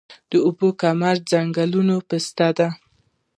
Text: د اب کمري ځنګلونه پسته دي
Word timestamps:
د 0.29 0.31
اب 0.47 0.59
کمري 0.81 1.19
ځنګلونه 1.31 1.95
پسته 2.09 2.47
دي 2.57 2.67